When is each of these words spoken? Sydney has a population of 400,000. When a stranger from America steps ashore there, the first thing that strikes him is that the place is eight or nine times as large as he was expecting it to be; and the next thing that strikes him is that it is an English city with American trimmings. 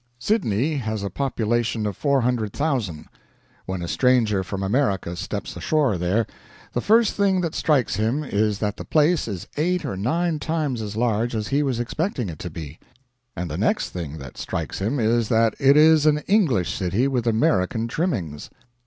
Sydney 0.17 0.77
has 0.77 1.03
a 1.03 1.11
population 1.11 1.85
of 1.85 1.95
400,000. 1.95 3.05
When 3.67 3.83
a 3.83 3.87
stranger 3.87 4.43
from 4.43 4.63
America 4.63 5.15
steps 5.15 5.55
ashore 5.55 5.95
there, 5.99 6.25
the 6.73 6.81
first 6.81 7.13
thing 7.13 7.41
that 7.41 7.53
strikes 7.53 7.97
him 7.97 8.23
is 8.23 8.57
that 8.57 8.77
the 8.77 8.83
place 8.83 9.27
is 9.27 9.45
eight 9.57 9.85
or 9.85 9.95
nine 9.95 10.39
times 10.39 10.81
as 10.81 10.95
large 10.97 11.35
as 11.35 11.49
he 11.49 11.61
was 11.61 11.79
expecting 11.79 12.29
it 12.29 12.39
to 12.39 12.49
be; 12.49 12.79
and 13.35 13.47
the 13.47 13.59
next 13.59 13.89
thing 13.91 14.17
that 14.17 14.37
strikes 14.39 14.79
him 14.79 14.99
is 14.99 15.29
that 15.29 15.53
it 15.59 15.77
is 15.77 16.07
an 16.07 16.23
English 16.25 16.73
city 16.75 17.07
with 17.07 17.27
American 17.27 17.87
trimmings. 17.87 18.49